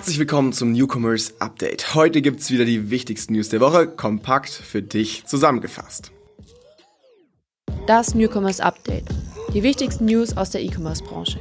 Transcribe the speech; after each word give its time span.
Herzlich 0.00 0.18
willkommen 0.18 0.54
zum 0.54 0.72
Newcomers 0.72 1.34
Update. 1.42 1.94
Heute 1.94 2.22
gibt's 2.22 2.50
wieder 2.50 2.64
die 2.64 2.88
wichtigsten 2.88 3.34
News 3.34 3.50
der 3.50 3.60
Woche, 3.60 3.86
kompakt 3.86 4.48
für 4.48 4.80
dich 4.80 5.26
zusammengefasst. 5.26 6.10
Das 7.86 8.14
Newcomers 8.14 8.60
Update. 8.60 9.04
Die 9.52 9.62
wichtigsten 9.62 10.06
News 10.06 10.34
aus 10.38 10.48
der 10.48 10.62
E-Commerce-Branche. 10.62 11.38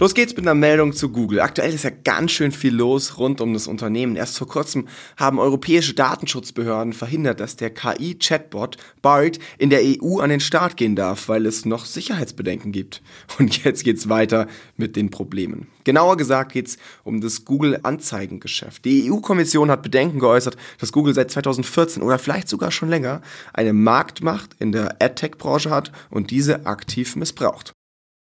Los 0.00 0.14
geht's 0.14 0.36
mit 0.36 0.44
einer 0.44 0.54
Meldung 0.54 0.92
zu 0.92 1.08
Google. 1.08 1.40
Aktuell 1.40 1.74
ist 1.74 1.82
ja 1.82 1.90
ganz 1.90 2.30
schön 2.30 2.52
viel 2.52 2.72
los 2.72 3.18
rund 3.18 3.40
um 3.40 3.52
das 3.52 3.66
Unternehmen. 3.66 4.14
Erst 4.14 4.38
vor 4.38 4.46
kurzem 4.46 4.86
haben 5.16 5.40
europäische 5.40 5.92
Datenschutzbehörden 5.92 6.92
verhindert, 6.92 7.40
dass 7.40 7.56
der 7.56 7.70
KI-Chatbot 7.70 8.76
BART 9.02 9.40
in 9.58 9.70
der 9.70 9.80
EU 9.82 10.20
an 10.20 10.30
den 10.30 10.38
Start 10.38 10.76
gehen 10.76 10.94
darf, 10.94 11.28
weil 11.28 11.46
es 11.46 11.64
noch 11.64 11.84
Sicherheitsbedenken 11.84 12.70
gibt. 12.70 13.02
Und 13.40 13.64
jetzt 13.64 13.82
geht's 13.82 14.08
weiter 14.08 14.46
mit 14.76 14.94
den 14.94 15.10
Problemen. 15.10 15.66
Genauer 15.82 16.16
gesagt 16.16 16.52
geht's 16.52 16.78
um 17.02 17.20
das 17.20 17.44
Google-Anzeigengeschäft. 17.44 18.84
Die 18.84 19.10
EU-Kommission 19.10 19.68
hat 19.68 19.82
Bedenken 19.82 20.20
geäußert, 20.20 20.56
dass 20.78 20.92
Google 20.92 21.12
seit 21.12 21.32
2014 21.32 22.04
oder 22.04 22.20
vielleicht 22.20 22.48
sogar 22.48 22.70
schon 22.70 22.88
länger 22.88 23.20
eine 23.52 23.72
Marktmacht 23.72 24.54
in 24.60 24.70
der 24.70 25.02
AdTech-Branche 25.02 25.70
hat 25.70 25.90
und 26.08 26.30
diese 26.30 26.66
aktiv 26.66 27.16
missbraucht. 27.16 27.74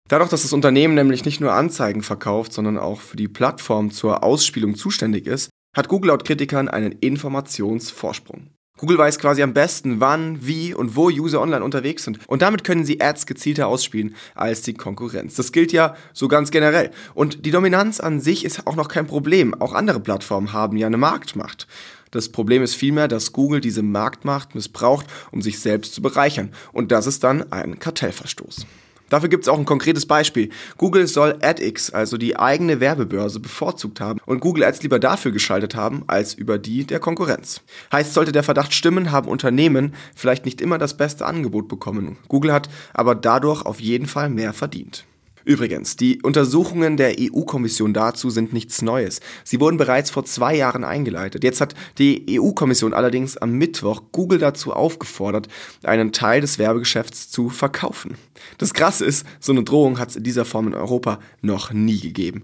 Dadurch, 0.10 0.30
dass 0.30 0.42
das 0.42 0.54
Unternehmen 0.54 0.96
nämlich 0.96 1.24
nicht 1.24 1.40
nur 1.40 1.54
Anzeigen 1.54 2.04
verkauft, 2.04 2.54
sondern 2.54 2.78
auch 2.78 3.00
für 3.00 3.18
die 3.18 3.30
Plattform 3.30 3.90
zur 3.92 4.24
Ausspielung 4.24 4.76
zuständig 4.76 5.28
ist, 5.28 5.50
hat 5.76 5.88
Google 5.88 6.10
laut 6.10 6.26
Kritikern 6.26 6.68
einen 6.68 6.92
Informationsvorsprung. 6.92 8.50
Google 8.78 8.98
weiß 8.98 9.20
quasi 9.20 9.44
am 9.44 9.54
besten, 9.54 10.00
wann, 10.00 10.46
wie 10.46 10.74
und 10.74 10.96
wo 10.96 11.10
User 11.10 11.40
online 11.40 11.64
unterwegs 11.64 12.04
sind. 12.04 12.20
Und 12.28 12.42
damit 12.42 12.64
können 12.64 12.86
sie 12.86 13.00
Ads 13.00 13.28
gezielter 13.28 13.68
ausspielen 13.68 14.16
als 14.36 14.64
die 14.64 14.74
Konkurrenz. 14.74 15.36
Das 15.36 15.52
gilt 15.52 15.72
ja 15.72 15.96
so 16.12 16.28
ganz 16.28 16.52
generell. 16.52 16.92
Und 17.14 17.46
die 17.46 17.52
Dominanz 17.52 18.00
an 18.00 18.20
sich 18.20 18.44
ist 18.44 18.68
auch 18.68 18.76
noch 18.76 18.88
kein 18.88 19.08
Problem. 19.08 19.54
Auch 19.54 19.74
andere 19.74 20.00
Plattformen 20.00 20.54
haben 20.54 20.76
ja 20.76 20.88
eine 20.88 20.98
Marktmacht. 20.98 21.68
Das 22.12 22.30
Problem 22.30 22.62
ist 22.62 22.76
vielmehr, 22.76 23.08
dass 23.08 23.32
Google 23.32 23.62
diese 23.62 23.84
Marktmacht 23.84 24.54
missbraucht, 24.54 25.06
um 25.32 25.42
sich 25.42 25.60
selbst 25.60 25.94
zu 25.94 26.02
bereichern. 26.02 26.52
Und 26.72 26.92
das 26.92 27.08
ist 27.08 27.24
dann 27.24 27.52
ein 27.52 27.80
Kartellverstoß. 27.80 28.66
Dafür 29.14 29.30
gibt 29.30 29.44
es 29.44 29.48
auch 29.48 29.60
ein 29.60 29.66
konkretes 29.66 30.08
Beispiel. 30.08 30.50
Google 30.76 31.06
soll 31.06 31.38
AdX, 31.40 31.92
also 31.92 32.18
die 32.18 32.36
eigene 32.36 32.80
Werbebörse, 32.80 33.40
bevorzugt 33.40 34.02
haben 34.02 34.20
und 34.26 34.40
Google 34.40 34.64
Ads 34.64 34.82
lieber 34.82 34.98
dafür 34.98 35.32
geschaltet 35.32 35.76
haben, 35.76 36.02
als 36.08 36.34
über 36.34 36.58
die 36.58 36.84
der 36.84 37.00
Konkurrenz. 37.00 37.62
Heißt, 37.92 38.16
sollte 38.16 38.32
der 38.32 38.42
Verdacht 38.42 38.74
stimmen, 38.74 39.12
haben 39.12 39.28
Unternehmen 39.28 39.94
vielleicht 40.16 40.46
nicht 40.46 40.62
immer 40.62 40.80
das 40.80 40.98
beste 40.98 41.28
Angebot 41.28 41.68
bekommen. 41.68 42.18
Google 42.28 42.54
hat 42.54 42.70
aber 42.92 43.14
dadurch 43.14 43.64
auf 43.68 43.80
jeden 43.80 44.08
Fall 44.08 44.32
mehr 44.32 44.52
verdient. 44.52 45.06
Übrigens, 45.46 45.96
die 45.96 46.22
Untersuchungen 46.22 46.98
der 46.98 47.16
EU-Kommission 47.20 47.94
dazu 47.94 48.30
sind 48.30 48.54
nichts 48.54 48.82
Neues. 48.82 49.20
Sie 49.44 49.60
wurden 49.60 49.78
bereits 49.78 50.10
vor 50.10 50.26
zwei 50.26 50.56
Jahren 50.56 50.84
eingeleitet. 50.84 51.44
Jetzt 51.44 51.62
hat 51.62 51.76
die 51.98 52.40
EU-Kommission 52.40 52.94
allerdings 52.94 53.38
am 53.38 53.52
Mittwoch 53.54 54.04
Google 54.12 54.40
dazu 54.40 54.74
aufgefordert, 54.74 55.48
einen 55.84 56.12
Teil 56.12 56.42
des 56.42 56.60
Werbegeschäfts 56.60 57.30
zu 57.30 57.50
verkaufen. 57.50 58.16
Das 58.58 58.74
Krasse 58.74 59.06
ist, 59.06 59.26
so 59.40 59.52
eine 59.52 59.64
Drohung 59.64 60.00
hat 60.00 60.10
es 60.10 60.16
in 60.16 60.24
dieser 60.24 60.46
Form 60.46 60.68
in 60.68 60.74
Europa 60.74 61.20
noch 61.42 61.72
nie 61.72 62.00
gegeben. 62.00 62.44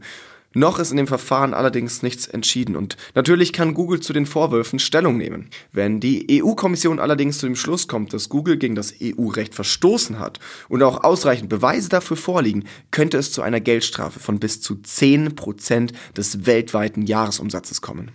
Noch 0.53 0.79
ist 0.79 0.89
in 0.89 0.97
dem 0.97 1.05
Verfahren 1.05 1.53
allerdings 1.53 2.01
nichts 2.01 2.25
entschieden 2.25 2.75
und 2.75 2.97
natürlich 3.13 3.53
kann 3.53 3.75
Google 3.75 3.99
zu 3.99 4.13
den 4.13 4.25
Vorwürfen 4.25 4.79
Stellung 4.79 5.15
nehmen. 5.17 5.51
Wenn 5.71 5.99
die 5.99 6.41
EU-Kommission 6.41 6.99
allerdings 6.99 7.37
zu 7.37 7.45
dem 7.45 7.55
Schluss 7.55 7.87
kommt, 7.87 8.13
dass 8.13 8.29
Google 8.29 8.57
gegen 8.57 8.73
das 8.73 8.95
EU-Recht 8.99 9.53
verstoßen 9.53 10.17
hat 10.17 10.39
und 10.67 10.81
auch 10.81 11.03
ausreichend 11.03 11.49
Beweise 11.49 11.89
dafür 11.89 12.17
vorliegen, 12.17 12.63
könnte 12.89 13.17
es 13.17 13.31
zu 13.31 13.43
einer 13.43 13.59
Geldstrafe 13.59 14.19
von 14.19 14.39
bis 14.39 14.59
zu 14.59 14.73
10% 14.75 15.91
des 16.17 16.47
weltweiten 16.47 17.03
Jahresumsatzes 17.03 17.81
kommen. 17.81 18.11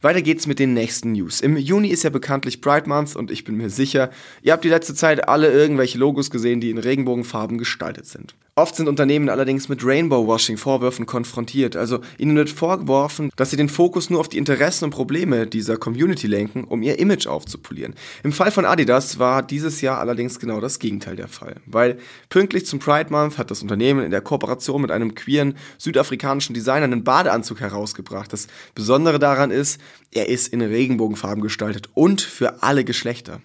Weiter 0.00 0.22
geht's 0.22 0.46
mit 0.46 0.60
den 0.60 0.74
nächsten 0.74 1.12
News. 1.12 1.40
Im 1.40 1.56
Juni 1.56 1.88
ist 1.88 2.04
ja 2.04 2.10
bekanntlich 2.10 2.60
Pride 2.60 2.88
Month 2.88 3.16
und 3.16 3.32
ich 3.32 3.42
bin 3.42 3.56
mir 3.56 3.68
sicher, 3.68 4.10
ihr 4.42 4.52
habt 4.52 4.62
die 4.62 4.68
letzte 4.68 4.94
Zeit 4.94 5.28
alle 5.28 5.50
irgendwelche 5.50 5.98
Logos 5.98 6.30
gesehen, 6.30 6.60
die 6.60 6.70
in 6.70 6.78
Regenbogenfarben 6.78 7.58
gestaltet 7.58 8.06
sind. 8.06 8.36
Oft 8.58 8.74
sind 8.74 8.88
Unternehmen 8.88 9.28
allerdings 9.28 9.68
mit 9.68 9.84
Rainbow-Washing-Vorwürfen 9.84 11.06
konfrontiert. 11.06 11.76
Also 11.76 12.00
ihnen 12.18 12.36
wird 12.36 12.50
vorgeworfen, 12.50 13.30
dass 13.36 13.50
sie 13.50 13.56
den 13.56 13.68
Fokus 13.68 14.10
nur 14.10 14.18
auf 14.18 14.28
die 14.28 14.36
Interessen 14.36 14.86
und 14.86 14.90
Probleme 14.90 15.46
dieser 15.46 15.76
Community 15.76 16.26
lenken, 16.26 16.64
um 16.64 16.82
ihr 16.82 16.98
Image 16.98 17.28
aufzupolieren. 17.28 17.94
Im 18.24 18.32
Fall 18.32 18.50
von 18.50 18.64
Adidas 18.64 19.20
war 19.20 19.44
dieses 19.44 19.80
Jahr 19.80 20.00
allerdings 20.00 20.40
genau 20.40 20.60
das 20.60 20.80
Gegenteil 20.80 21.14
der 21.14 21.28
Fall. 21.28 21.54
Weil 21.66 21.98
pünktlich 22.30 22.66
zum 22.66 22.80
Pride 22.80 23.12
Month 23.12 23.38
hat 23.38 23.52
das 23.52 23.62
Unternehmen 23.62 24.04
in 24.04 24.10
der 24.10 24.22
Kooperation 24.22 24.82
mit 24.82 24.90
einem 24.90 25.14
queeren 25.14 25.54
südafrikanischen 25.78 26.52
Designer 26.52 26.86
einen 26.86 27.04
Badeanzug 27.04 27.60
herausgebracht. 27.60 28.32
Das 28.32 28.48
Besondere 28.74 29.20
daran 29.20 29.52
ist, 29.52 29.80
er 30.10 30.28
ist 30.28 30.48
in 30.48 30.60
Regenbogenfarben 30.60 31.42
gestaltet 31.42 31.88
und 31.94 32.20
für 32.20 32.62
alle 32.62 32.84
Geschlechter. 32.84 33.40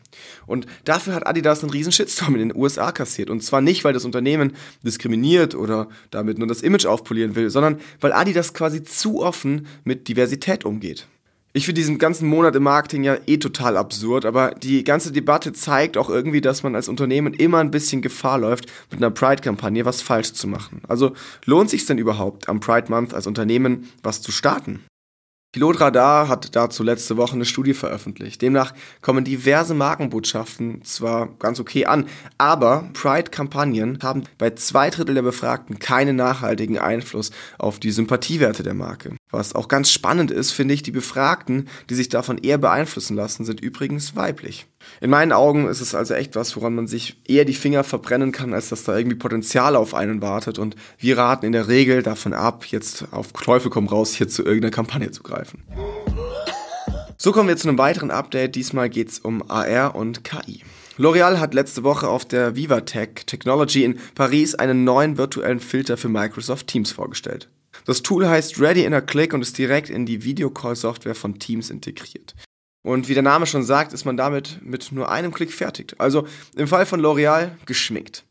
Und 0.45 0.65
dafür 0.85 1.15
hat 1.15 1.27
Adidas 1.27 1.61
einen 1.61 1.71
riesen 1.71 1.91
Shitstorm 1.91 2.35
in 2.35 2.49
den 2.49 2.55
USA 2.55 2.91
kassiert. 2.91 3.29
Und 3.29 3.43
zwar 3.43 3.61
nicht, 3.61 3.83
weil 3.83 3.93
das 3.93 4.05
Unternehmen 4.05 4.53
diskriminiert 4.83 5.55
oder 5.55 5.89
damit 6.11 6.37
nur 6.37 6.47
das 6.47 6.61
Image 6.61 6.85
aufpolieren 6.85 7.35
will, 7.35 7.49
sondern 7.49 7.79
weil 7.99 8.13
Adidas 8.13 8.53
quasi 8.53 8.83
zu 8.83 9.21
offen 9.21 9.67
mit 9.83 10.07
Diversität 10.07 10.65
umgeht. 10.65 11.07
Ich 11.55 11.65
finde 11.65 11.81
diesen 11.81 11.99
ganzen 11.99 12.27
Monat 12.27 12.55
im 12.55 12.63
Marketing 12.63 13.03
ja 13.03 13.15
eh 13.27 13.37
total 13.37 13.77
absurd, 13.77 14.25
aber 14.25 14.55
die 14.55 14.83
ganze 14.83 15.11
Debatte 15.11 15.53
zeigt 15.53 15.97
auch 15.97 16.09
irgendwie, 16.09 16.41
dass 16.41 16.63
man 16.63 16.75
als 16.75 16.89
Unternehmen 16.89 17.35
immer 17.35 17.59
ein 17.59 17.69
bisschen 17.69 18.01
Gefahr 18.01 18.39
läuft, 18.39 18.65
mit 18.89 18.99
einer 18.99 19.11
Pride-Kampagne 19.11 19.85
was 19.85 20.01
falsch 20.01 20.33
zu 20.33 20.47
machen. 20.47 20.81
Also 20.87 21.13
lohnt 21.45 21.69
sich 21.69 21.85
denn 21.85 21.99
überhaupt, 21.99 22.49
am 22.49 22.59
Pride 22.59 22.89
Month 22.89 23.13
als 23.13 23.27
Unternehmen 23.27 23.87
was 24.01 24.23
zu 24.23 24.31
starten? 24.31 24.83
Pilotradar 25.53 26.29
hat 26.29 26.55
dazu 26.55 26.81
letzte 26.81 27.15
Woche 27.15 27.33
eine 27.35 27.45
Studie 27.45 27.75
veröffentlicht. 27.75 28.41
Demnach 28.41 28.73
kommen 29.01 29.23
diverse 29.23 29.75
Markenbotschaften 29.75 30.83
zwar 30.83 31.27
ganz 31.37 31.59
okay 31.59 31.85
an, 31.85 32.07
aber 32.39 32.89
Pride-Kampagnen 32.93 33.99
haben 34.01 34.23
bei 34.39 34.49
zwei 34.55 34.89
Drittel 34.89 35.13
der 35.13 35.21
Befragten 35.21 35.77
keinen 35.77 36.15
nachhaltigen 36.15 36.79
Einfluss 36.79 37.29
auf 37.59 37.77
die 37.77 37.91
Sympathiewerte 37.91 38.63
der 38.63 38.73
Marke. 38.73 39.15
Was 39.29 39.53
auch 39.53 39.67
ganz 39.67 39.91
spannend 39.91 40.31
ist, 40.31 40.51
finde 40.51 40.73
ich, 40.73 40.81
die 40.81 40.91
Befragten, 40.91 41.69
die 41.87 41.95
sich 41.95 42.09
davon 42.09 42.39
eher 42.39 42.57
beeinflussen 42.57 43.15
lassen, 43.15 43.45
sind 43.45 43.61
übrigens 43.61 44.15
weiblich. 44.15 44.65
In 45.01 45.09
meinen 45.09 45.31
Augen 45.31 45.67
ist 45.67 45.81
es 45.81 45.95
also 45.95 46.13
echt 46.13 46.35
was, 46.35 46.55
woran 46.55 46.75
man 46.75 46.87
sich 46.87 47.17
eher 47.27 47.45
die 47.45 47.53
Finger 47.53 47.83
verbrennen 47.83 48.31
kann, 48.31 48.53
als 48.53 48.69
dass 48.69 48.83
da 48.83 48.97
irgendwie 48.97 49.17
Potenzial 49.17 49.75
auf 49.75 49.93
einen 49.93 50.21
wartet. 50.21 50.59
Und 50.59 50.75
wir 50.97 51.17
raten 51.17 51.45
in 51.45 51.51
der 51.51 51.67
Regel 51.67 52.03
davon 52.03 52.33
ab, 52.33 52.65
jetzt 52.65 53.05
auf 53.11 53.33
Teufel 53.33 53.69
komm 53.69 53.87
raus, 53.87 54.13
hier 54.13 54.27
zu 54.27 54.43
irgendeiner 54.43 54.71
Kampagne 54.71 55.11
zu 55.11 55.23
greifen. 55.23 55.63
So 57.17 57.31
kommen 57.31 57.47
wir 57.47 57.57
zu 57.57 57.69
einem 57.69 57.77
weiteren 57.77 58.11
Update. 58.11 58.55
Diesmal 58.55 58.89
geht 58.89 59.09
es 59.09 59.19
um 59.19 59.49
AR 59.49 59.95
und 59.95 60.23
KI. 60.23 60.61
L'Oreal 60.97 61.39
hat 61.39 61.53
letzte 61.53 61.83
Woche 61.83 62.07
auf 62.07 62.25
der 62.25 62.55
VivaTech 62.55 63.25
Technology 63.25 63.83
in 63.83 63.97
Paris 64.13 64.55
einen 64.55 64.83
neuen 64.83 65.17
virtuellen 65.17 65.59
Filter 65.59 65.97
für 65.97 66.09
Microsoft 66.09 66.67
Teams 66.67 66.91
vorgestellt. 66.91 67.49
Das 67.85 68.03
Tool 68.03 68.27
heißt 68.27 68.59
Ready 68.59 68.85
in 68.85 68.93
a 68.93 69.01
Click 69.01 69.33
und 69.33 69.41
ist 69.41 69.57
direkt 69.57 69.89
in 69.89 70.05
die 70.05 70.23
Videocall-Software 70.23 71.15
von 71.15 71.39
Teams 71.39 71.69
integriert. 71.69 72.35
Und 72.83 73.07
wie 73.07 73.13
der 73.13 73.23
Name 73.23 73.45
schon 73.45 73.63
sagt, 73.63 73.93
ist 73.93 74.05
man 74.05 74.17
damit 74.17 74.59
mit 74.61 74.91
nur 74.91 75.09
einem 75.09 75.33
Klick 75.33 75.51
fertig. 75.51 75.95
Also 75.97 76.27
im 76.55 76.67
Fall 76.67 76.85
von 76.85 77.01
L'Oreal 77.01 77.51
geschminkt. 77.65 78.25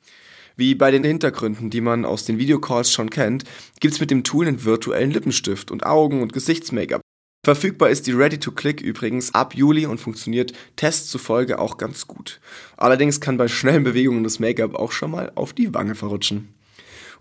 Wie 0.56 0.74
bei 0.74 0.90
den 0.90 1.04
Hintergründen, 1.04 1.70
die 1.70 1.80
man 1.80 2.04
aus 2.04 2.26
den 2.26 2.38
Videocalls 2.38 2.92
schon 2.92 3.08
kennt, 3.08 3.44
gibt's 3.80 4.00
mit 4.00 4.10
dem 4.10 4.24
Tool 4.24 4.46
einen 4.46 4.64
virtuellen 4.64 5.10
Lippenstift 5.10 5.70
und 5.70 5.86
Augen- 5.86 6.20
und 6.20 6.34
Gesichtsmake-up. 6.34 7.00
Verfügbar 7.44 7.90
ist 7.90 8.06
die 8.06 8.12
Ready-to-Click 8.12 8.80
übrigens 8.82 9.34
ab 9.34 9.54
Juli 9.54 9.86
und 9.86 9.98
funktioniert 9.98 10.52
Tests 10.76 11.10
zufolge 11.10 11.58
auch 11.58 11.76
ganz 11.76 12.06
gut. 12.06 12.38
Allerdings 12.76 13.20
kann 13.20 13.38
bei 13.38 13.48
schnellen 13.48 13.82
Bewegungen 13.82 14.22
das 14.22 14.38
Make-up 14.38 14.74
auch 14.74 14.92
schon 14.92 15.10
mal 15.10 15.32
auf 15.34 15.52
die 15.52 15.74
Wange 15.74 15.94
verrutschen. 15.94 16.54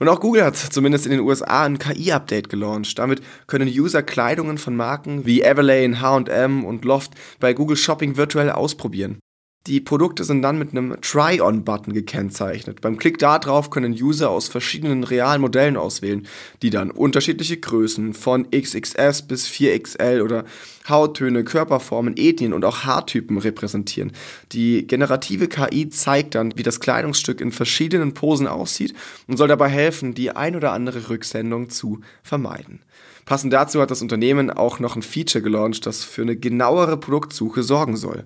Und 0.01 0.09
auch 0.09 0.19
Google 0.19 0.43
hat 0.43 0.55
zumindest 0.55 1.05
in 1.05 1.11
den 1.11 1.19
USA 1.19 1.63
ein 1.63 1.77
KI-Update 1.77 2.49
gelauncht. 2.49 2.97
Damit 2.97 3.21
können 3.45 3.67
User 3.69 4.01
Kleidungen 4.01 4.57
von 4.57 4.75
Marken 4.75 5.27
wie 5.27 5.43
Everlane, 5.43 6.01
H&M 6.01 6.65
und 6.65 6.85
Loft 6.85 7.11
bei 7.39 7.53
Google 7.53 7.77
Shopping 7.77 8.17
virtuell 8.17 8.49
ausprobieren. 8.49 9.19
Die 9.67 9.79
Produkte 9.79 10.23
sind 10.23 10.41
dann 10.41 10.57
mit 10.57 10.71
einem 10.71 10.99
Try-On-Button 11.01 11.93
gekennzeichnet. 11.93 12.81
Beim 12.81 12.97
Klick 12.97 13.19
darauf 13.19 13.69
können 13.69 13.93
User 13.93 14.31
aus 14.31 14.47
verschiedenen 14.47 15.03
realen 15.03 15.39
Modellen 15.39 15.77
auswählen, 15.77 16.25
die 16.63 16.71
dann 16.71 16.89
unterschiedliche 16.89 17.57
Größen 17.57 18.15
von 18.15 18.49
XXS 18.49 19.21
bis 19.27 19.47
4XL 19.47 20.23
oder 20.23 20.45
Hauttöne, 20.89 21.43
Körperformen, 21.43 22.17
Ethnien 22.17 22.53
und 22.53 22.65
auch 22.65 22.85
Haartypen 22.85 23.37
repräsentieren. 23.37 24.13
Die 24.51 24.87
generative 24.87 25.47
KI 25.47 25.89
zeigt 25.89 26.33
dann, 26.33 26.57
wie 26.57 26.63
das 26.63 26.79
Kleidungsstück 26.79 27.39
in 27.39 27.51
verschiedenen 27.51 28.15
Posen 28.15 28.47
aussieht 28.47 28.95
und 29.27 29.37
soll 29.37 29.47
dabei 29.47 29.69
helfen, 29.69 30.15
die 30.15 30.31
ein 30.31 30.55
oder 30.55 30.71
andere 30.71 31.09
Rücksendung 31.09 31.69
zu 31.69 32.01
vermeiden. 32.23 32.81
Passend 33.25 33.53
dazu 33.53 33.79
hat 33.79 33.91
das 33.91 34.01
Unternehmen 34.01 34.49
auch 34.49 34.79
noch 34.79 34.95
ein 34.95 35.03
Feature 35.03 35.43
gelauncht, 35.43 35.85
das 35.85 36.03
für 36.03 36.23
eine 36.23 36.35
genauere 36.35 36.97
Produktsuche 36.97 37.61
sorgen 37.61 37.95
soll. 37.95 38.25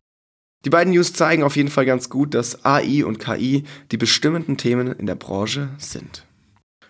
Die 0.65 0.71
beiden 0.71 0.93
News 0.93 1.13
zeigen 1.13 1.43
auf 1.43 1.55
jeden 1.55 1.69
Fall 1.69 1.85
ganz 1.85 2.09
gut, 2.09 2.33
dass 2.33 2.65
AI 2.65 3.05
und 3.05 3.19
KI 3.19 3.65
die 3.91 3.97
bestimmenden 3.97 4.57
Themen 4.57 4.91
in 4.93 5.05
der 5.05 5.13
Branche 5.13 5.69
sind. 5.77 6.25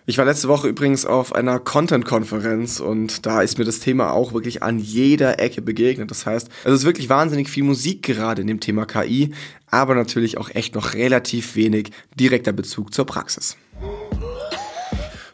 Ich 0.06 0.16
war 0.16 0.24
letzte 0.24 0.48
Woche 0.48 0.68
übrigens 0.68 1.04
auf 1.04 1.34
einer 1.34 1.58
Content-Konferenz 1.58 2.80
und 2.80 3.26
da 3.26 3.42
ist 3.42 3.58
mir 3.58 3.64
das 3.64 3.80
Thema 3.80 4.12
auch 4.12 4.32
wirklich 4.32 4.62
an 4.62 4.78
jeder 4.78 5.40
Ecke 5.40 5.60
begegnet. 5.60 6.10
Das 6.10 6.24
heißt, 6.24 6.48
es 6.64 6.72
ist 6.72 6.84
wirklich 6.84 7.10
wahnsinnig 7.10 7.50
viel 7.50 7.64
Musik 7.64 8.02
gerade 8.02 8.40
in 8.40 8.46
dem 8.46 8.60
Thema 8.60 8.86
KI, 8.86 9.34
aber 9.70 9.94
natürlich 9.94 10.38
auch 10.38 10.48
echt 10.48 10.74
noch 10.74 10.94
relativ 10.94 11.54
wenig 11.54 11.90
direkter 12.18 12.52
Bezug 12.52 12.94
zur 12.94 13.04
Praxis. 13.04 13.58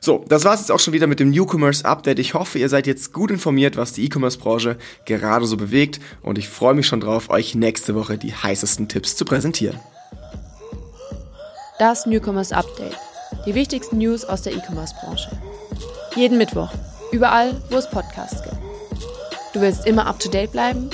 So, 0.05 0.25
das 0.29 0.45
war's 0.45 0.59
jetzt 0.59 0.73
auch 0.73 0.81
schon 0.81 0.95
wieder 0.95 1.07
mit 1.07 1.21
dem 1.21 1.31
Newcomers 1.31 1.85
Update. 1.85 2.19
Ich 2.19 2.35
hoffe, 2.35 2.59
ihr 2.59 2.69
seid 2.69 2.89
jetzt 2.89 3.13
gut 3.13 3.31
informiert, 3.31 3.77
was 3.77 3.93
die 3.93 4.05
E-Commerce-Branche 4.05 4.77
gerade 5.07 5.47
so 5.47 5.57
bewegt 5.57 6.01
und 6.23 6.39
ich 6.39 6.49
freue 6.49 6.75
mich 6.75 6.89
schon 6.89 6.99
drauf, 6.99 7.31
euch 7.31 7.55
nächste 7.55 7.95
Woche 7.95 8.19
die 8.19 8.35
heißesten 8.35 8.89
Tipps 8.89 9.15
zu 9.15 9.25
präsentieren. 9.25 9.79
Das 11.79 12.05
Newcomers 12.05 12.51
Update. 12.51 12.97
Die 13.47 13.55
wichtigsten 13.55 13.99
News 13.99 14.25
aus 14.25 14.43
der 14.43 14.55
E-Commerce-Branche. 14.55 15.39
Jeden 16.17 16.37
Mittwoch. 16.37 16.71
Überall, 17.13 17.63
wo 17.71 17.77
es 17.77 17.89
Podcasts 17.89 18.43
gibt. 18.43 18.57
Du 19.53 19.61
willst 19.61 19.87
immer 19.87 20.09
up 20.09 20.19
to 20.19 20.29
date 20.29 20.51
bleiben? 20.51 20.91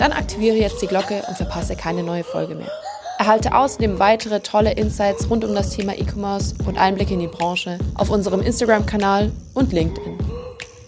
Dann 0.00 0.10
aktiviere 0.10 0.56
jetzt 0.56 0.82
die 0.82 0.88
Glocke 0.88 1.22
und 1.28 1.36
verpasse 1.36 1.76
keine 1.76 2.02
neue 2.02 2.24
Folge 2.24 2.56
mehr. 2.56 2.72
Erhalte 3.20 3.54
außerdem 3.54 3.98
weitere 3.98 4.40
tolle 4.40 4.72
Insights 4.72 5.28
rund 5.28 5.44
um 5.44 5.54
das 5.54 5.76
Thema 5.76 5.92
E-Commerce 5.92 6.54
und 6.64 6.78
Einblicke 6.78 7.12
in 7.12 7.20
die 7.20 7.26
Branche 7.26 7.76
auf 7.94 8.08
unserem 8.08 8.40
Instagram-Kanal 8.40 9.30
und 9.52 9.74
LinkedIn. 9.74 10.16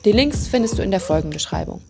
Die 0.06 0.12
Links 0.12 0.48
findest 0.48 0.78
du 0.78 0.82
in 0.82 0.90
der 0.90 1.00
Folgenbeschreibung. 1.00 1.82